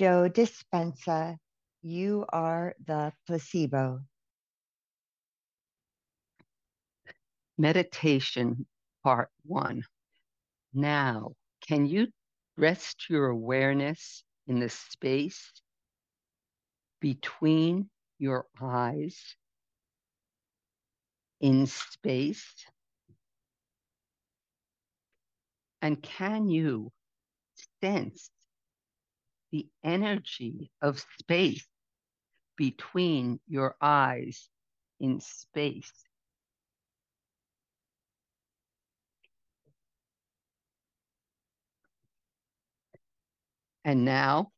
[0.00, 1.36] Joe Dispenza,
[1.82, 4.00] you are the placebo.
[7.58, 8.64] Meditation
[9.04, 9.82] Part 1.
[10.72, 11.32] Now,
[11.68, 12.06] can you
[12.56, 15.52] rest your awareness in the space
[17.02, 19.36] between your eyes
[21.42, 22.54] in space?
[25.82, 26.90] And can you
[27.82, 28.30] sense
[29.52, 31.66] the energy of space
[32.56, 34.48] between your eyes
[35.00, 35.92] in space?
[43.84, 44.52] And now,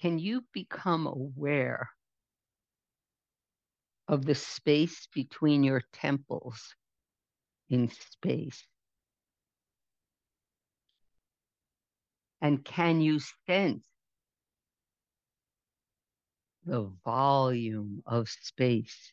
[0.00, 1.90] can you become aware
[4.08, 6.74] of the space between your temples
[7.68, 8.64] in space?
[12.40, 13.84] And can you sense
[16.64, 19.12] the volume of space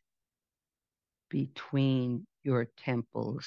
[1.30, 3.46] between your temples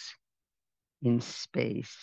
[1.03, 1.97] in space?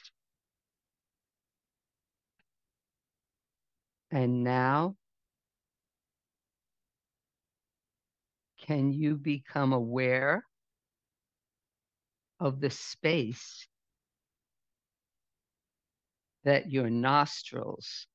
[4.09, 4.95] And now,
[8.66, 10.44] can you become aware
[12.39, 13.67] of the space
[16.47, 18.07] that your nostrils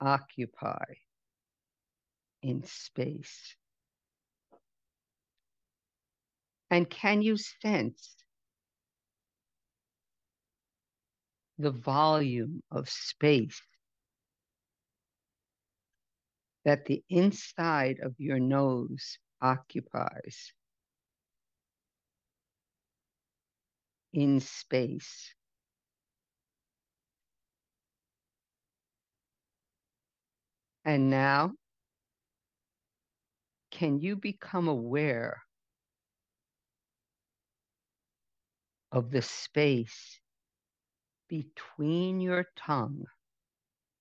[0.00, 0.94] occupy
[2.42, 3.54] in space?
[6.70, 8.16] And can you sense
[11.58, 13.60] the volume of space
[16.64, 20.52] that the inside of your nose occupies
[24.12, 25.34] in space.
[30.88, 31.52] And now,
[33.70, 35.42] can you become aware
[38.90, 40.18] of the space
[41.28, 43.04] between your tongue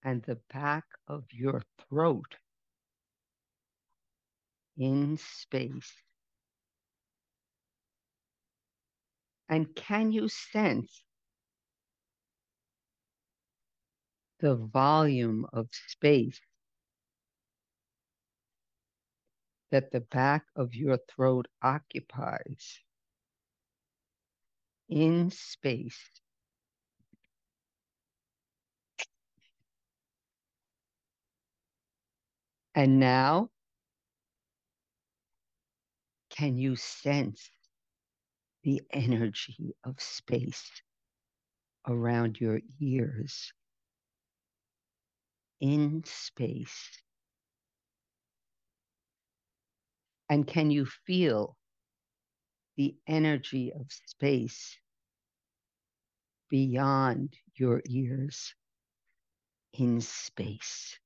[0.02, 2.38] and the back of your throat
[4.78, 5.92] in space?
[9.50, 11.04] And can you sense
[14.40, 16.40] the volume of space
[19.72, 22.80] that the back of your throat occupies
[24.90, 26.00] in space?
[32.76, 33.50] And now
[36.30, 37.50] can you sense
[38.64, 40.70] the energy of space
[41.88, 43.54] around your ears
[45.60, 47.02] in space?
[50.30, 51.56] And can you feel
[52.78, 54.78] the energy of space
[56.50, 58.54] beyond your ears
[59.74, 61.00] in space?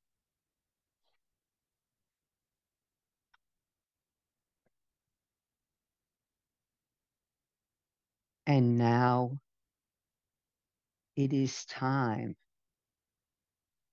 [8.47, 9.39] And now
[11.15, 12.35] it is time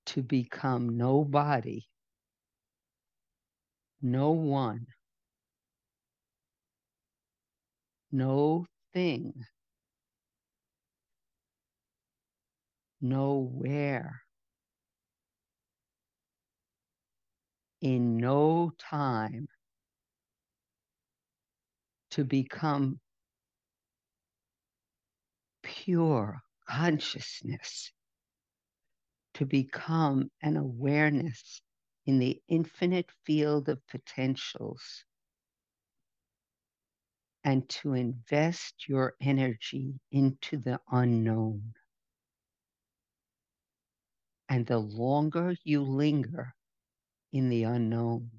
[0.07, 1.87] to become nobody,
[4.03, 4.87] no one,
[8.13, 9.35] no thing,
[13.01, 14.23] nowhere,
[17.81, 19.49] in no time.
[22.13, 22.99] To become
[25.63, 27.93] pure consciousness,
[29.35, 31.63] to become an awareness
[32.07, 35.05] in the infinite field of potentials,
[37.49, 41.73] and to invest your energy into the unknown.
[44.51, 46.55] And the longer you linger
[47.33, 48.31] in the unknown,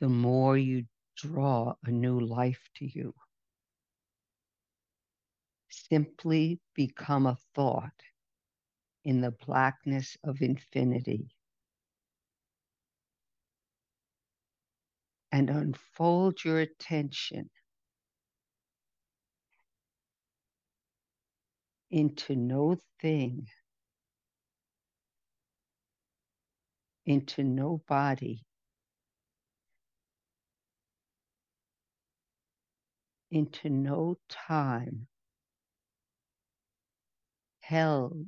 [0.00, 0.84] the more you
[1.16, 3.14] draw a new life to you
[5.70, 8.02] simply become a thought
[9.04, 11.30] in the blackness of infinity
[15.32, 17.50] and unfold your attention
[21.90, 23.46] into no thing,
[27.06, 28.42] into no body,
[33.30, 35.06] into no time
[37.60, 38.26] held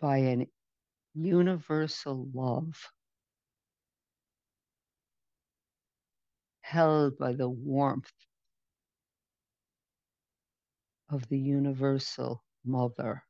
[0.00, 0.46] by an
[1.14, 2.90] universal love
[6.72, 8.10] held by the warmth
[11.10, 13.22] of the universal mother.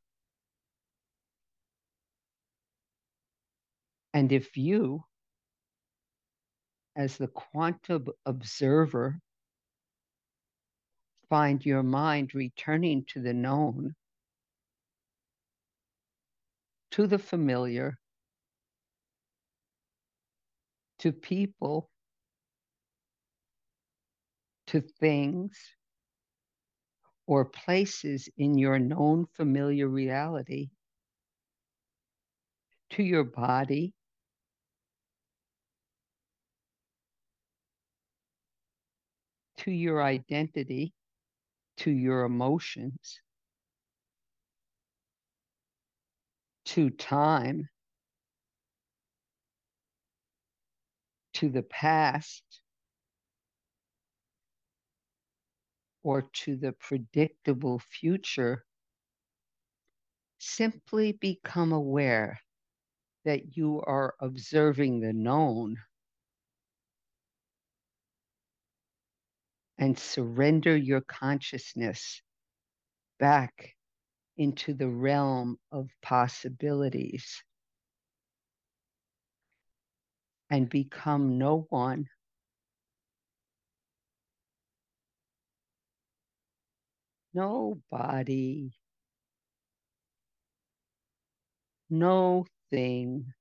[4.13, 5.03] And if you,
[6.95, 9.19] as the quantum observer,
[11.29, 13.93] find your mind returning to the known,
[16.91, 17.97] to the familiar,
[20.99, 21.89] to people,
[24.73, 25.55] to things,
[27.27, 30.69] or places in your known familiar reality,
[32.89, 33.93] to your body,
[39.57, 40.91] to your identity,
[41.77, 43.19] to your emotions,
[46.65, 47.69] to time,
[51.35, 52.62] to the past,
[56.03, 58.65] or to the predictable future,
[60.39, 62.39] simply become aware
[63.25, 65.77] that you are observing the known
[69.77, 72.21] and surrender your consciousness
[73.19, 73.75] back
[74.37, 77.43] into the realm of possibilities
[80.49, 82.07] and become no one.
[87.33, 88.73] No body,
[91.89, 93.33] no thing,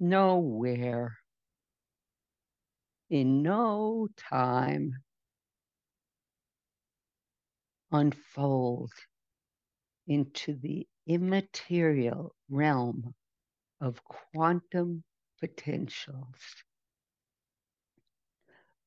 [0.00, 1.18] nowhere.
[3.10, 4.92] In no time.
[7.92, 8.92] Unfold
[10.08, 13.14] into the immaterial realm
[13.80, 15.04] of quantum
[15.40, 16.65] potentials.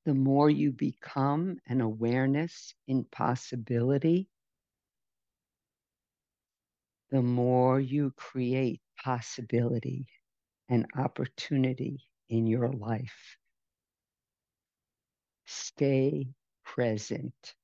[0.05, 4.29] The more you become an awareness in possibility,
[7.11, 10.07] the more you create possibility
[10.69, 13.37] and opportunity in your life.
[15.45, 16.29] Stay
[16.63, 17.55] present.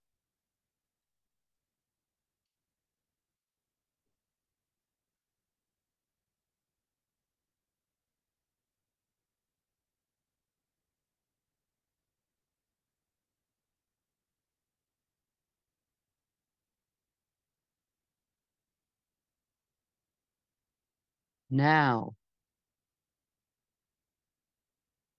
[21.55, 22.17] Now,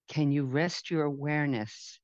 [0.09, 2.01] can you rest your awareness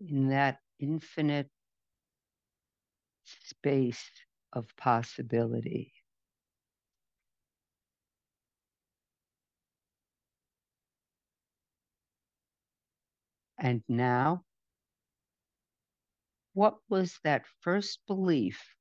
[0.00, 1.48] in that infinite
[3.44, 4.10] space
[4.52, 5.92] of possibility.
[13.58, 14.44] And now,
[16.52, 18.74] what was that first belief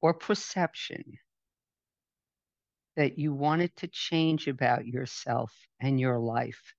[0.00, 1.18] or perception
[2.96, 6.74] that you wanted to change about yourself and your life?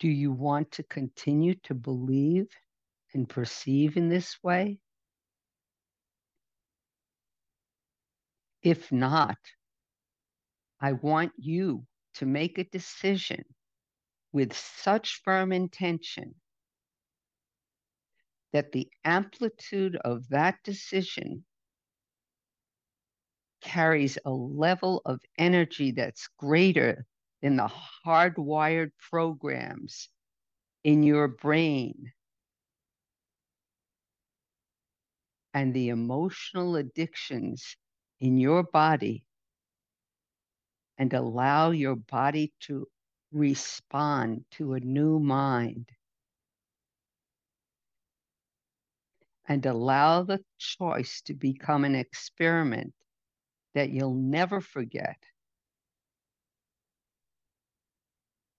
[0.00, 2.48] Do you want to continue to believe
[3.14, 4.80] and perceive in this way?
[8.62, 9.38] If not,
[10.80, 13.44] I want you to make a decision
[14.32, 16.34] with such firm intention
[18.52, 21.44] that the amplitude of that decision
[23.60, 27.06] carries a level of energy that's greater
[27.42, 27.70] than the
[28.04, 30.08] hardwired programs
[30.84, 32.12] in your brain.
[35.54, 37.76] And the emotional addictions
[38.20, 39.24] in your body
[40.98, 42.86] and allow your body to
[43.32, 45.88] respond to a new mind.
[49.46, 52.92] And allow the choice to become an experiment
[53.74, 55.16] that you'll never forget.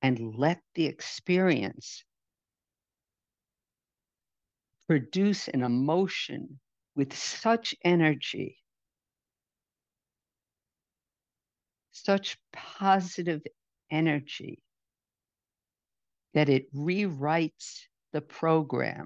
[0.01, 2.03] And let the experience
[4.87, 6.59] produce an emotion
[6.95, 8.57] with such energy,
[11.91, 13.41] such positive
[13.91, 14.61] energy,
[16.33, 17.81] that it rewrites
[18.13, 19.05] the program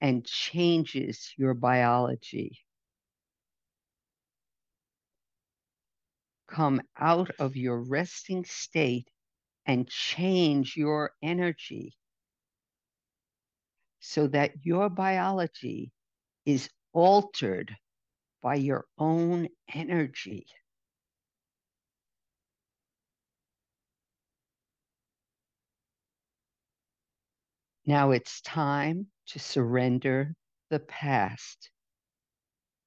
[0.00, 2.58] and changes your biology.
[6.48, 9.08] Come out of your resting state
[9.66, 11.94] and change your energy
[14.00, 15.92] so that your biology
[16.44, 17.76] is altered
[18.42, 20.46] by your own energy.
[27.86, 30.34] Now it's time to surrender
[30.68, 31.70] the past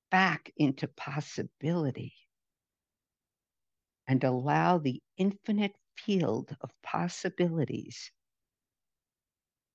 [0.09, 2.15] back into possibility
[4.07, 8.12] and allow the infinite field of possibilities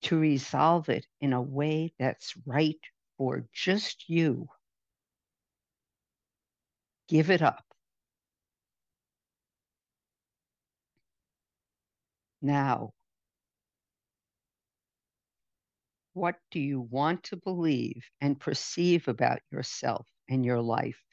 [0.01, 2.79] to resolve it in a way that's right
[3.17, 4.49] for just you.
[7.11, 7.63] Give it up.
[12.41, 12.93] Now,
[16.13, 21.03] what do you want to believe and perceive about yourself and your life?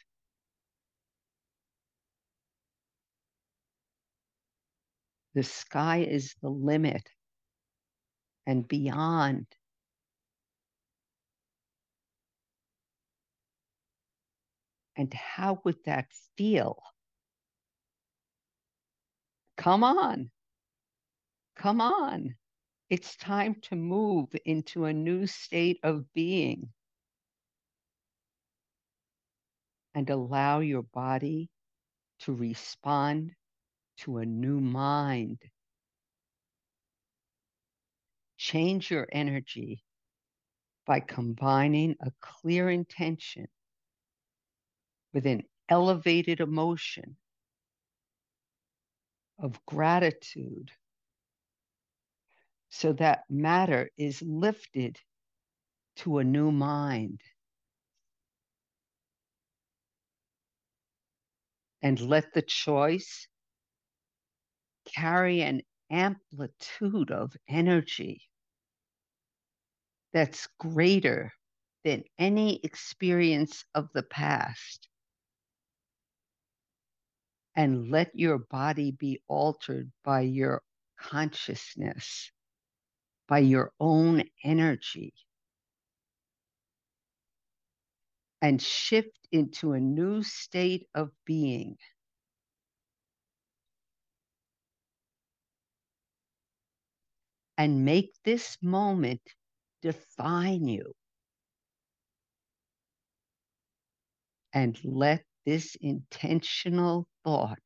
[5.33, 7.09] The sky is the limit
[8.47, 9.47] and beyond.
[14.99, 16.83] And how would that feel?
[19.57, 20.31] Come on.
[21.57, 22.37] Come on.
[22.91, 26.73] It's time to move into a new state of being
[29.95, 31.49] and allow your body
[32.21, 33.33] to respond
[33.99, 35.39] to a new mind.
[38.37, 39.85] Change your energy
[40.87, 43.47] by combining a clear intention
[45.13, 47.17] with an elevated emotion
[49.39, 50.71] of gratitude
[52.71, 54.99] so that matter is lifted
[55.97, 57.21] to a new mind.
[61.83, 63.29] And let the choice
[64.95, 68.23] carry an amplitude of energy
[70.13, 71.33] that's greater
[71.85, 74.89] than any experience of the past.
[77.59, 80.63] And let your body be altered by your
[80.99, 82.31] consciousness
[83.29, 85.13] by your own energy
[88.43, 91.77] and shift into a new state of being.
[97.59, 99.21] And make this moment
[99.83, 100.93] define you.
[104.55, 107.59] And let this intentional thought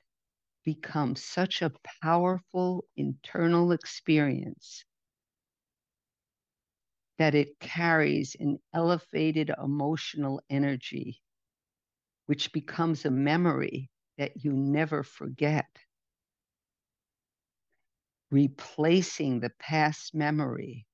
[0.65, 4.85] becomes such a powerful internal experience
[7.19, 11.23] that it carries an elevated emotional energy,
[12.27, 15.67] which becomes a memory that you never forget.
[18.33, 20.87] Replacing the past memory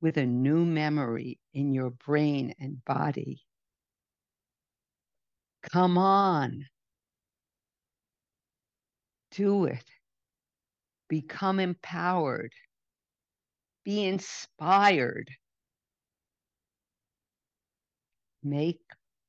[0.00, 3.46] with a new memory in your brain and body.
[5.62, 6.66] Come on.
[9.30, 9.84] Do it.
[11.08, 12.52] Become empowered
[13.84, 15.30] be inspired.
[18.42, 18.80] Make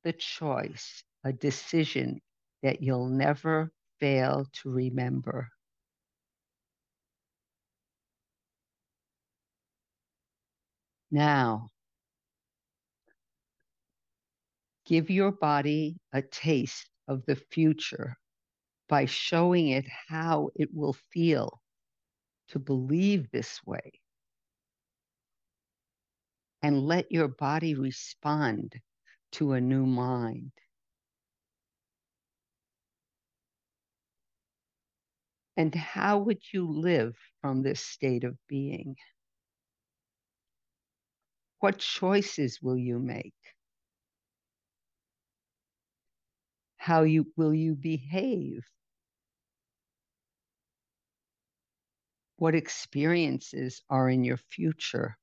[0.04, 2.22] the choice, a decision
[2.64, 5.50] that you'll never fail to remember.
[11.12, 11.72] Now,
[14.86, 18.18] give your body a taste of the future
[18.92, 21.64] by showing it how it will feel
[22.50, 23.94] to believe this way
[26.62, 28.74] and let your body respond
[29.32, 30.52] to a new mind.
[35.58, 38.98] And how would you live from this state of being?
[41.60, 43.36] What choices will you make?
[46.78, 48.66] How you, will you behave?
[52.42, 55.16] What experiences are in your future?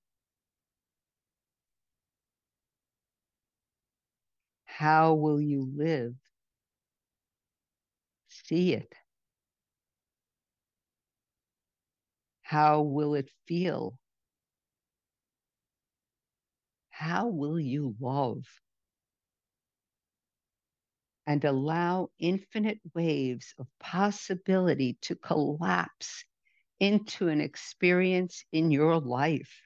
[4.66, 6.14] How will you live?
[8.28, 8.94] See it.
[12.42, 13.98] How will it feel?
[16.90, 18.44] How will you love?
[21.26, 26.24] And allow infinite waves of possibility to collapse
[26.80, 29.62] into an experience in your life?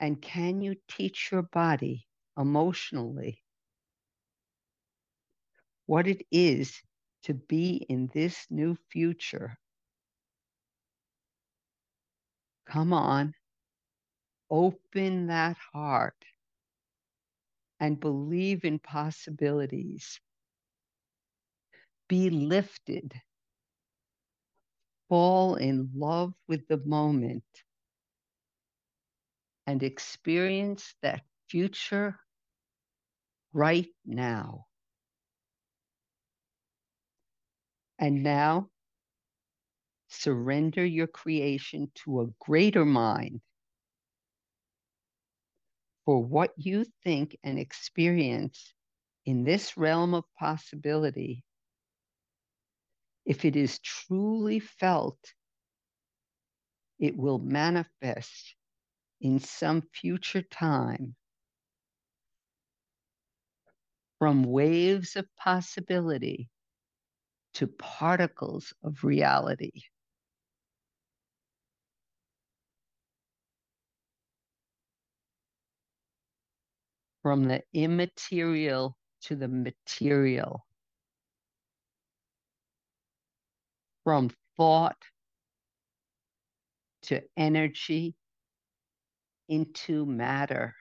[0.00, 3.42] And can you teach your body emotionally
[5.86, 6.82] what it is
[7.22, 9.58] to be in this new future?
[12.66, 13.34] Come on,
[14.50, 16.24] open that heart
[17.80, 20.20] and believe in possibilities.
[22.08, 23.20] Be lifted.
[25.08, 27.44] Fall in love with the moment
[29.66, 32.18] and experience that future
[33.52, 34.66] right now.
[37.98, 38.70] And now,
[40.08, 43.40] surrender your creation to a greater mind
[46.04, 48.74] for what you think and experience
[49.24, 51.44] in this realm of possibility,
[53.28, 55.18] if it is truly felt,
[56.98, 58.54] it will manifest
[59.20, 61.14] in some future time
[64.18, 66.48] from waves of possibility
[67.52, 69.82] to particles of reality.
[77.22, 80.64] From the immaterial to the material.
[84.08, 84.96] From thought
[87.02, 88.14] to energy
[89.50, 90.74] into matter.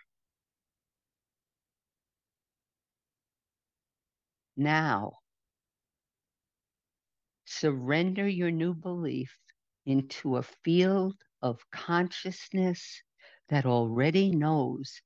[4.56, 5.20] Now,
[7.44, 9.38] surrender your new belief
[9.86, 13.02] into a field of consciousness
[13.50, 15.02] that already knows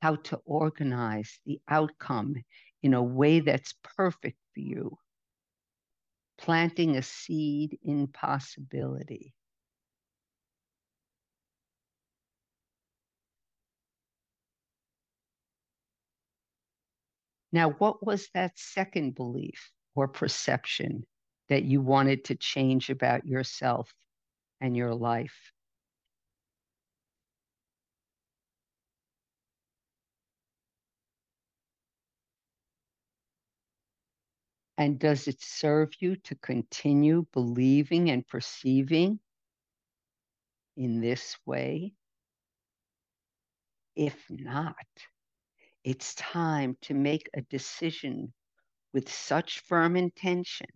[0.00, 2.34] how to organize the outcome
[2.82, 4.96] in a way that's perfect for you,
[6.38, 9.34] planting a seed in possibility.
[17.52, 21.04] Now, what was that second belief or perception
[21.50, 23.94] that you wanted to change about yourself
[24.60, 25.52] and your life?
[34.78, 39.20] And does it serve you to continue believing and perceiving
[40.76, 41.94] in this way?
[43.96, 44.76] If not,
[45.82, 48.32] it's time to make a decision
[48.94, 50.68] with such firm intention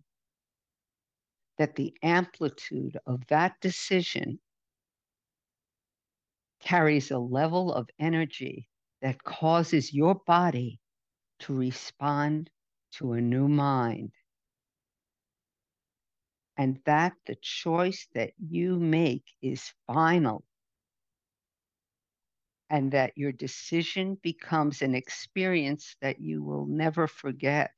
[1.57, 4.39] that the amplitude of that decision
[6.59, 8.67] carries a level of energy
[9.01, 10.81] that causes your body
[11.39, 12.49] to respond
[12.97, 14.11] to a new mind.
[16.57, 20.43] And that the choice that you make is final
[22.69, 27.71] and that your decision becomes an experience that you will never forget.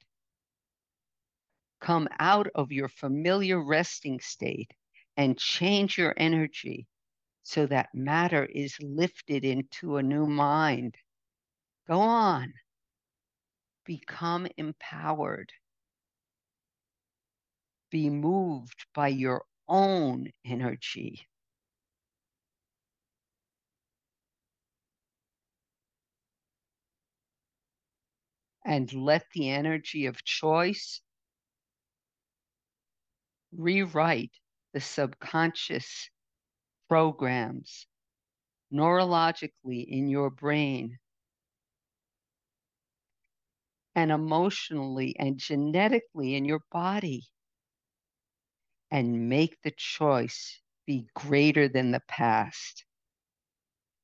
[1.81, 4.71] Come out of your familiar resting state
[5.17, 6.87] and change your energy
[7.43, 10.97] so that matter is lifted into a new mind.
[11.87, 12.53] Go on.
[13.85, 15.53] Become empowered.
[17.91, 21.27] Be moved by your own energy.
[28.65, 30.99] and let the energy of choice
[33.51, 34.31] rewrite
[34.73, 36.09] the subconscious
[36.89, 37.85] programs
[38.73, 40.97] neurologically in your brain
[43.95, 47.23] and emotionally and genetically in your body
[48.91, 52.85] and make the choice be greater than the past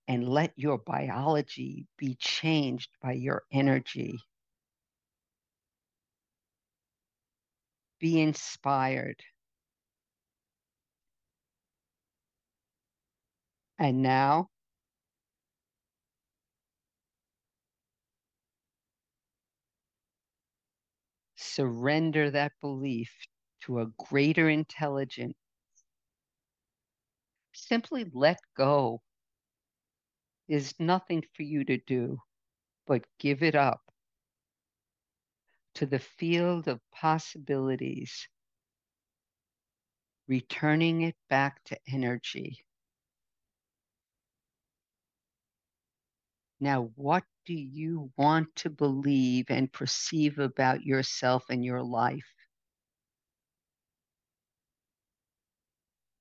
[0.07, 4.19] and let your biology be changed by your energy.
[8.01, 9.21] be inspired.
[13.79, 14.49] And now,
[21.55, 23.11] surrender that belief
[23.61, 25.35] to a greater intelligence.
[27.53, 29.01] Simply let go.
[30.47, 32.19] There's nothing for you to do
[32.87, 33.81] but give it up
[35.75, 38.27] to the field of possibilities,
[40.27, 42.63] returning it back to energy.
[46.61, 52.27] Now, what do you want to believe and perceive about yourself and your life?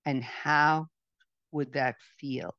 [0.04, 0.88] And how
[1.52, 2.54] would that feel?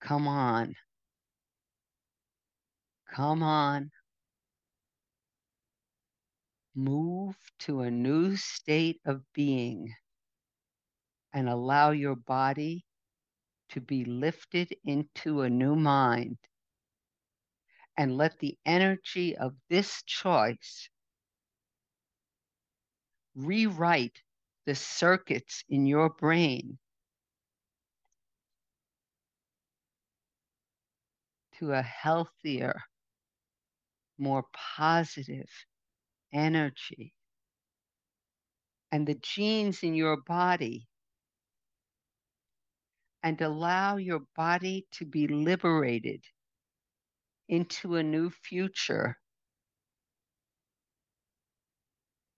[0.00, 0.74] Come on.
[3.12, 3.90] Come on.
[6.74, 9.94] Move to a new state of being
[11.32, 12.84] and allow your body
[13.70, 16.38] to be lifted into a new mind.
[17.96, 20.88] And let the energy of this choice
[23.34, 24.22] rewrite
[24.66, 26.78] the circuits in your brain
[31.58, 32.80] to a healthier,
[34.18, 35.48] more positive
[36.32, 37.12] energy.
[38.92, 40.88] And the genes in your body
[43.22, 46.24] and allow your body to be liberated
[47.48, 49.18] into a new future.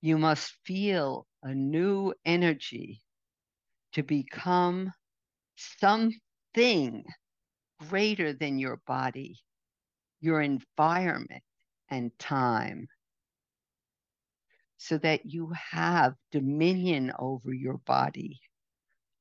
[0.01, 3.03] You must feel a new energy
[3.93, 4.93] to become
[5.57, 7.05] something
[7.89, 9.41] greater than your body,
[10.21, 11.43] your environment,
[11.91, 12.89] and time,
[14.77, 18.41] so that you have dominion over your body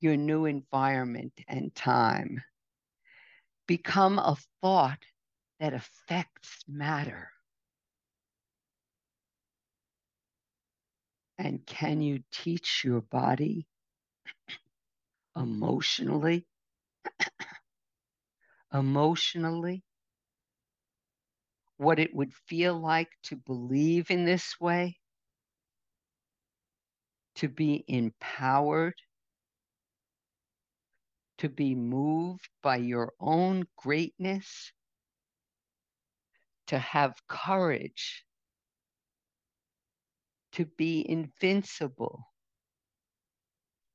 [0.02, 2.44] your new environment and time.
[3.68, 5.04] Become a thought
[5.60, 7.32] that affects matter.
[11.38, 13.68] And can you teach your body
[15.36, 16.48] emotionally?
[18.74, 19.84] emotionally?
[21.78, 25.00] What it would feel like to believe in this way?
[27.36, 28.96] To be empowered?
[31.42, 34.72] To be moved by your own greatness,
[36.68, 38.24] to have courage,
[40.52, 42.28] to be invincible,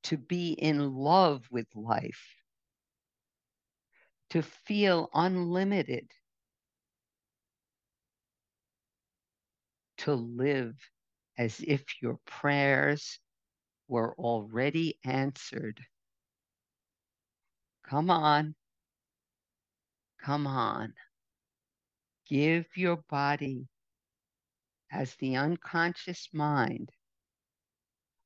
[0.03, 2.35] to be in love with life,
[4.31, 6.11] to feel unlimited,
[9.99, 10.75] to live
[11.39, 13.21] as if your prayers
[13.87, 15.81] were already answered.
[17.89, 18.55] Come on.
[20.23, 20.95] Come on.
[22.29, 23.69] Give your body,
[24.91, 26.91] as the unconscious mind,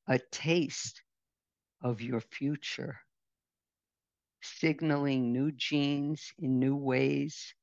[0.07, 1.03] a taste
[1.83, 2.99] of your future,
[4.41, 7.53] signaling new genes in new ways.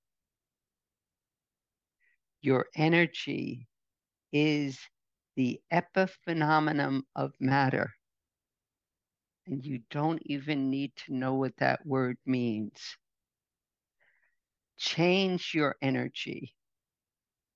[2.40, 3.66] Your energy
[4.32, 4.78] is
[5.36, 7.92] the epiphenomenon of matter
[9.48, 12.78] and you don't even need to know what that word means.
[14.78, 16.54] Change your energy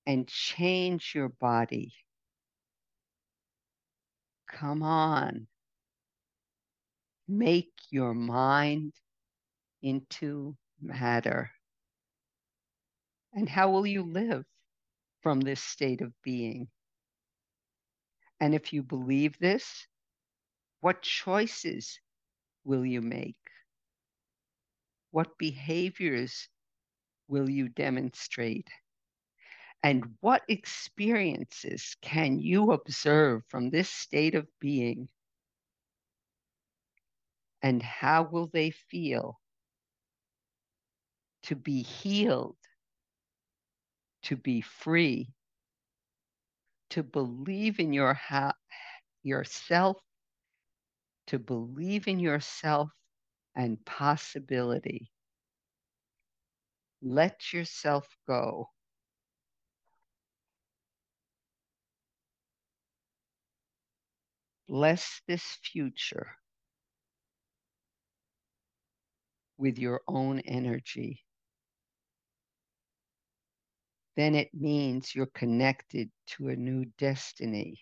[0.05, 1.93] and change your body.
[4.49, 5.47] Come on.
[7.27, 8.93] Make your mind
[9.81, 11.51] into matter.
[13.33, 14.45] And how will you live
[15.21, 16.67] from this state of being?
[18.39, 19.87] And if you believe this,
[20.83, 22.01] what choices
[22.65, 23.37] will you make?
[25.11, 26.49] What behaviors
[27.29, 28.67] will you demonstrate?
[29.81, 35.07] And what experiences can you observe from this state of being?
[37.61, 39.39] And how will they feel
[41.43, 42.57] to be healed,
[44.23, 45.29] to be free,
[46.89, 48.57] to believe in your ha-
[49.23, 49.95] yourself
[51.27, 52.89] to believe in yourself
[53.55, 55.11] and possibility.
[57.01, 58.69] Let yourself go.
[64.67, 66.31] Bless this future
[69.57, 71.23] with your own energy.
[74.15, 77.81] Then it means you're connected to a new destiny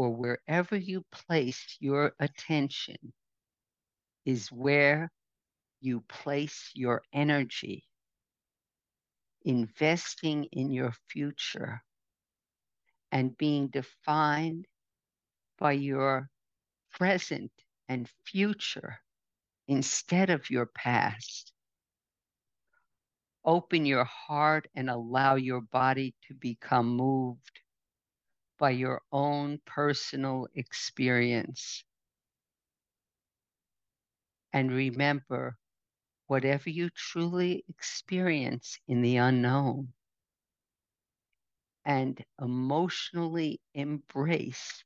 [0.00, 3.12] or wherever you place your attention
[4.24, 5.10] is where
[5.80, 7.84] you place your energy,
[9.44, 11.82] investing in your future
[13.12, 14.66] and being defined
[15.58, 16.28] by your
[16.92, 17.52] present
[17.88, 18.98] and future
[19.68, 21.52] instead of your past.
[23.44, 27.60] Open your heart and allow your body to become moved
[28.60, 31.84] by your own personal experience.
[34.52, 35.58] And remember,
[36.26, 39.94] whatever you truly experience in the unknown
[41.84, 44.84] and emotionally embrace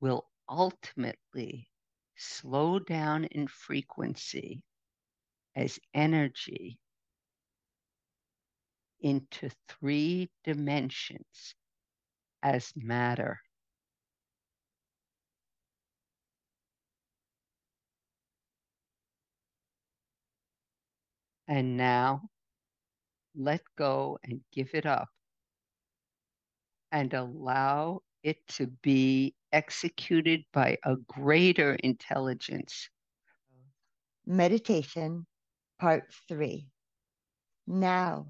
[0.00, 1.70] will ultimately
[2.16, 4.62] slow down in frequency
[5.56, 6.78] as energy
[9.02, 11.54] into three dimensions
[12.42, 13.40] as matter.
[21.48, 22.30] And now
[23.36, 25.08] let go and give it up
[26.92, 32.88] and allow it to be executed by a greater intelligence.
[34.26, 35.26] Meditation,
[35.80, 36.68] part three.
[37.66, 38.28] Now,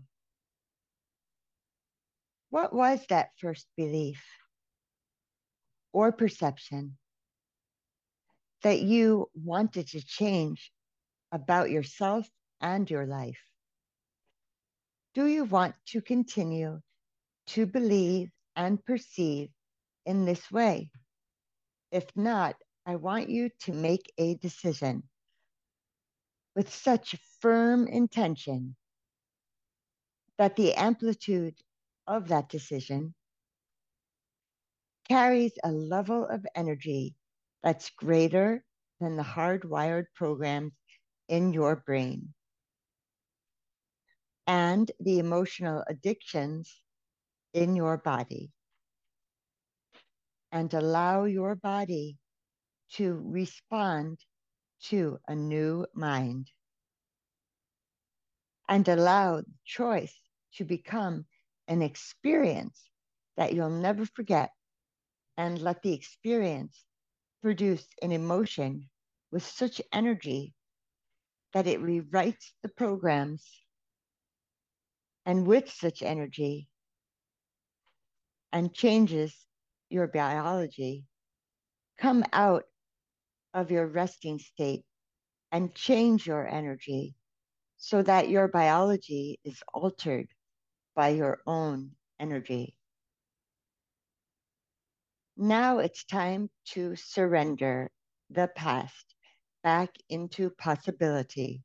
[2.53, 4.23] what was that first belief
[5.95, 6.99] or perception
[8.63, 10.71] that you wanted to change
[11.33, 12.29] about yourself
[12.61, 13.41] and your life?
[15.15, 16.83] Do you want to continue
[17.47, 19.49] to believe and perceive
[20.05, 20.91] in this way?
[21.91, 25.05] If not, I want you to make a decision
[26.55, 28.77] with such firm intention
[30.37, 31.55] that the amplitude
[32.07, 33.15] of that decision
[35.09, 37.15] carries a level of energy
[37.63, 38.65] that's greater
[39.01, 40.73] than the hardwired programs
[41.29, 42.35] in your brain.
[44.47, 46.83] And the emotional addictions
[47.53, 48.51] in your body.
[50.51, 52.19] And allow your body
[52.95, 54.19] to respond
[54.85, 56.51] to a new mind.
[58.69, 60.17] And allow choice
[60.55, 61.27] to become
[61.73, 62.79] an experience
[63.39, 64.51] that you'll never forget
[65.39, 66.85] and let the experience
[67.43, 68.91] produce an emotion
[69.31, 70.53] with such energy
[71.55, 73.49] that it rewrites the programs
[75.25, 76.69] and with such energy
[78.53, 79.35] and changes
[79.89, 81.07] your biology,
[81.99, 82.65] come out
[83.55, 84.85] of your resting state
[85.51, 87.15] and change your energy
[87.79, 90.29] so that your biology is altered
[90.95, 92.75] by your own energy.
[95.37, 97.91] Now it's time to surrender
[98.31, 99.15] the past
[99.63, 101.63] back into possibility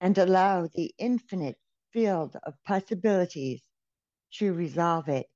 [0.00, 1.56] and allow the infinite
[1.92, 3.62] field of possibilities
[4.32, 5.26] to resolve it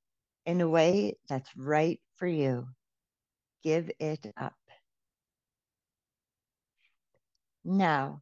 [0.45, 2.67] in a way that's right for you.
[3.63, 4.55] Give it up.
[7.63, 8.21] Now,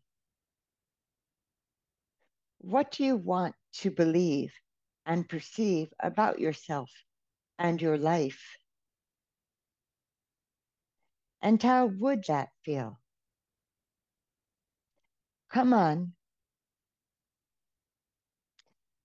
[2.59, 4.53] what do you want to believe
[5.05, 6.89] and perceive about yourself
[7.59, 8.41] and your life?
[11.41, 12.99] And how would that feel?
[15.51, 16.13] Come on.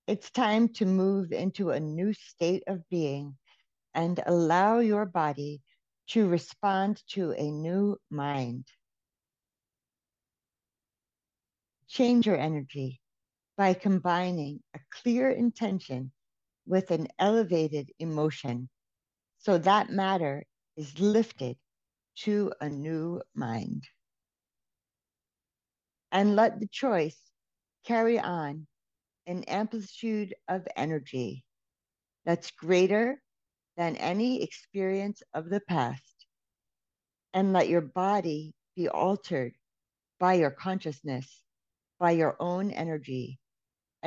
[0.06, 3.36] It's time to move into a new state of being
[3.94, 5.60] and allow your body
[6.08, 8.66] to respond to a new mind.
[11.88, 13.00] Change your energy
[13.58, 16.12] by combining a clear intention
[16.64, 18.68] with an elevated emotion
[19.38, 20.44] so that matter
[20.76, 21.56] is lifted
[22.14, 23.82] to a new mind.
[26.12, 27.18] And let the choice
[27.84, 28.66] carry on
[29.26, 31.44] an amplitude of energy
[32.24, 33.20] that's greater
[33.76, 36.26] than any experience of the past.
[37.34, 39.52] And let your body be altered
[40.20, 41.42] by your consciousness,
[41.98, 43.38] by your own energy,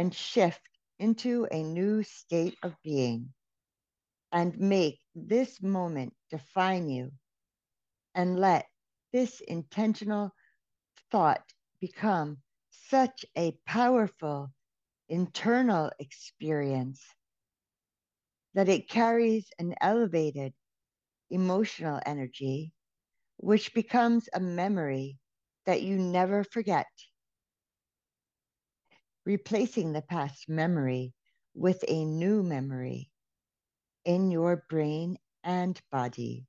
[0.02, 3.34] and shift into a new state of being
[4.32, 7.12] and make this moment define you
[8.16, 8.70] and let
[9.14, 10.36] this intentional
[11.12, 14.52] thought become such a powerful
[15.10, 17.16] internal experience
[18.54, 20.54] that it carries an elevated
[21.32, 22.74] emotional energy,
[23.38, 25.20] which becomes a memory
[25.66, 26.88] that you never forget
[29.26, 31.14] replacing the past memory
[31.54, 33.10] with a new memory
[34.06, 36.46] in your brain and body.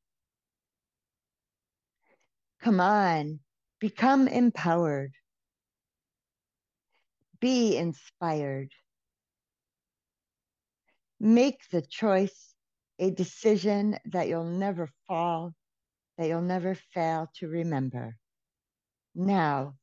[2.61, 3.41] Come on,
[3.81, 5.13] become empowered.
[7.41, 8.71] Be inspired.
[11.19, 12.55] Make the choice
[12.99, 15.55] a decision that you'll never fall,
[16.19, 18.17] that you'll never fail to remember.
[19.15, 19.75] Now,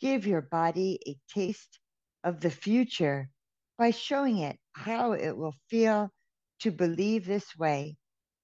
[0.00, 1.78] give your body a taste
[2.26, 3.30] of the future
[3.78, 6.10] by showing it how it will feel
[6.58, 7.96] to believe this way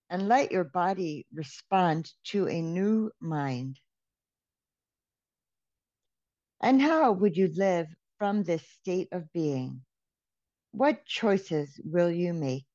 [0.09, 3.81] and let your body respond to a new mind.
[6.63, 9.83] And how would you live from this state of being?
[10.71, 12.67] What choices will you make?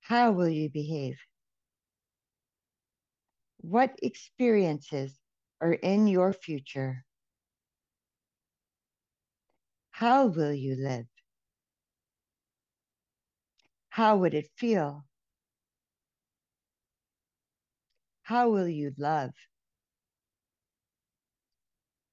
[0.00, 1.18] How will you behave?
[3.60, 5.18] What experiences
[5.60, 7.04] are in your future?
[9.94, 11.06] How will you live?
[13.90, 15.06] How would it feel?
[18.24, 19.30] How will you love?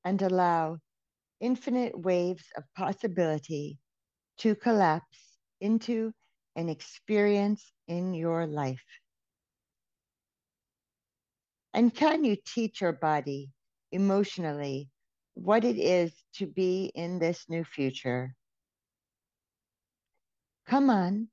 [0.05, 0.77] And allow
[1.39, 3.79] infinite waves of possibility
[4.37, 6.13] to collapse into
[6.55, 8.85] an experience in your life.
[11.73, 13.49] And can you teach your body
[13.91, 14.90] emotionally
[15.33, 18.35] what it is to be in this new future?
[20.67, 21.27] Come on.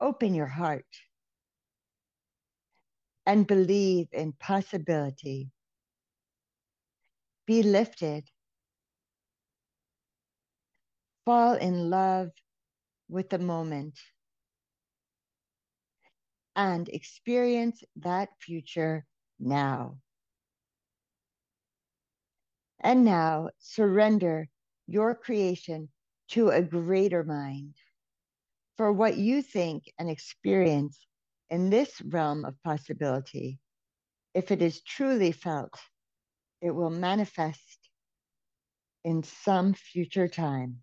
[0.00, 0.86] Open your heart
[3.26, 5.50] and believe in possibility.
[7.46, 8.24] Be lifted.
[11.24, 12.30] Fall in love
[13.08, 13.98] with the moment
[16.56, 19.06] and experience that future
[19.38, 19.98] now.
[22.82, 24.48] And now surrender
[24.88, 25.88] your creation
[26.30, 27.74] to a greater mind.
[28.76, 30.98] For what you think and experience
[31.50, 33.60] in this realm of possibility,
[34.34, 35.78] if it is truly felt,
[36.60, 37.78] it will manifest
[39.04, 40.82] in some future time.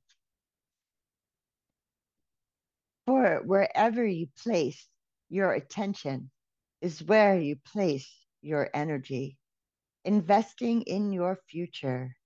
[3.07, 4.87] For wherever you place
[5.29, 6.29] your attention
[6.79, 8.07] is where you place
[8.41, 9.38] your energy,
[10.09, 12.17] investing in your future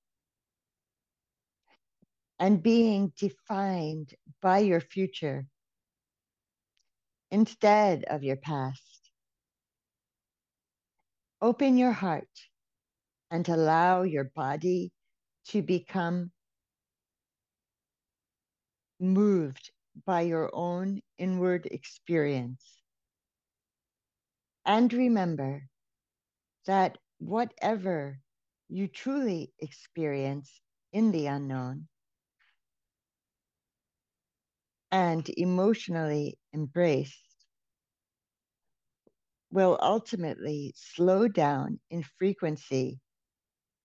[2.39, 5.47] and being defined by your future
[7.31, 9.11] instead of your past.
[11.41, 12.49] Open your heart
[13.31, 14.91] and allow your body
[15.47, 16.31] to become
[18.99, 19.71] moved
[20.05, 22.81] by your own inward experience.
[24.65, 25.69] And remember
[26.65, 28.19] that whatever
[28.69, 31.87] you truly experience in the unknown
[34.91, 37.45] and emotionally embraced
[39.51, 42.99] will ultimately slow down in frequency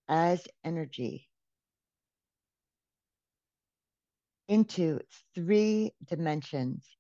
[0.09, 1.29] as energy
[4.49, 5.01] into
[5.35, 6.97] three dimensions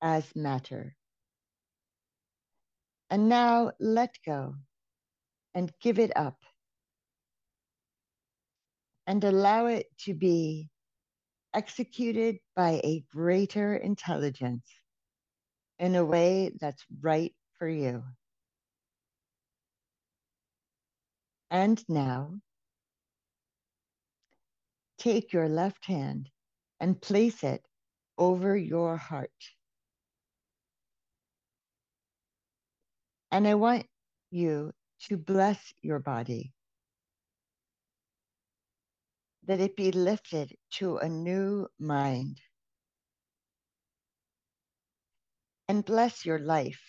[0.00, 0.96] as matter.
[3.10, 4.56] And now let go
[5.54, 6.38] and give it up
[9.06, 10.68] and allow it to be
[11.54, 14.66] executed by a greater intelligence
[15.78, 18.02] in a way that's right for you.
[21.50, 22.40] And now,
[24.98, 26.30] take your left hand
[26.80, 27.62] and place it
[28.16, 29.30] over your heart.
[33.30, 33.86] And I want
[34.30, 34.72] you
[35.08, 36.52] to bless your body,
[39.44, 42.40] that it be lifted to a new mind.
[45.68, 46.82] And bless your life,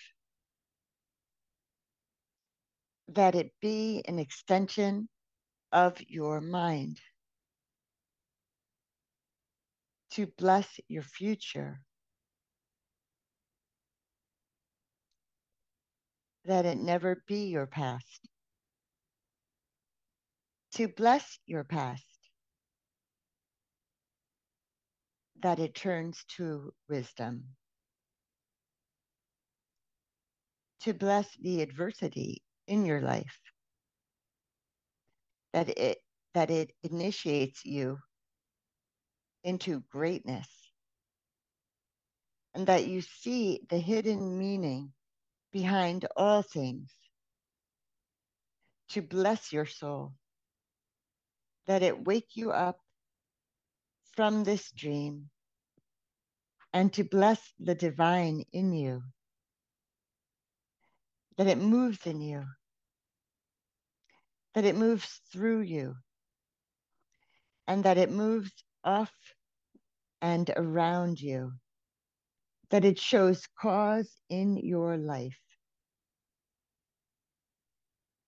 [3.08, 5.10] that it be an extension
[5.72, 7.00] of your mind.
[10.12, 11.82] To bless your future,
[16.46, 18.28] that it never be your past.
[20.76, 22.06] To bless your past,
[25.42, 27.44] that it turns to wisdom.
[30.82, 33.40] To bless the adversity in your life,
[35.54, 36.00] that it
[36.34, 38.00] that it initiates you
[39.44, 40.48] into greatness
[42.56, 44.92] and that you see the hidden meaning
[45.54, 46.92] behind all things,
[48.90, 50.14] to bless your soul,
[51.68, 52.80] that it wake you up
[54.16, 55.30] from this dream,
[56.74, 59.04] and to bless the divine in you,
[61.38, 62.44] that it moves in you,
[64.56, 65.96] that it moves through you,
[67.68, 68.52] and that it moves
[68.84, 69.14] off
[70.22, 71.54] and around you,
[72.70, 75.43] that it shows cause in your life.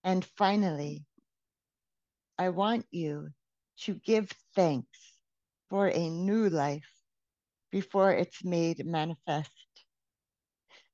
[0.05, 1.03] And finally,
[2.37, 3.29] I want you
[3.81, 4.99] to give thanks
[5.69, 6.89] for a new life
[7.71, 9.51] before it's made manifest,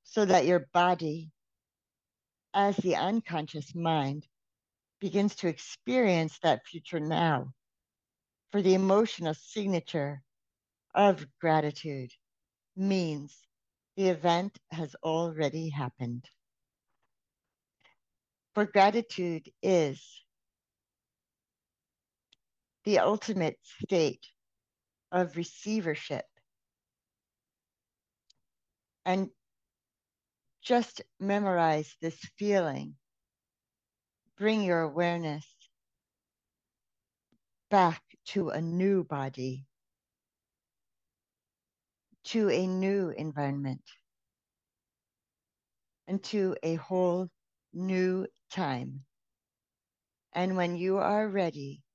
[0.03, 1.31] so that your body,
[2.53, 4.25] as the unconscious mind,
[5.01, 7.53] begins to experience that future now
[8.51, 10.23] for the emotional signature
[10.95, 12.11] of gratitude
[12.77, 13.37] means
[13.97, 16.25] the event has already happened.
[18.53, 20.01] For gratitude is
[22.83, 24.25] the ultimate state
[25.11, 26.25] of receivership.
[29.05, 29.29] And
[30.61, 32.95] just memorize this feeling.
[34.37, 35.45] Bring your awareness
[37.69, 39.65] back to a new body,
[42.25, 43.83] to a new environment,
[46.07, 47.29] and to a whole
[47.73, 49.05] new time.
[50.33, 51.85] And when you are ready,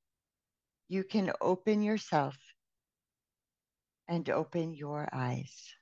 [0.88, 2.36] you can open yourself
[4.08, 5.76] and open your eyes.